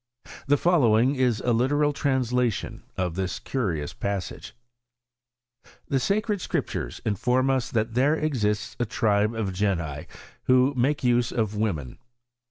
The 0.47 0.57
following 0.57 1.13
is 1.13 1.41
a 1.41 1.53
literal 1.53 1.93
translation 1.93 2.81
of 2.97 3.13
this 3.13 3.37
curious 3.37 3.93
passage:" 3.93 4.55
The 5.91 5.99
sacred 5.99 6.41
Scriptures 6.41 7.01
inform 7.05 7.51
us 7.51 7.69
that 7.69 7.93
there 7.93 8.15
exists 8.15 8.75
a 8.79 8.85
tribe 8.85 9.35
of 9.35 9.53
genii, 9.53 10.07
who 10.45 10.73
make 10.75 11.03
use 11.03 11.31
of 11.31 11.55
women. 11.55 11.99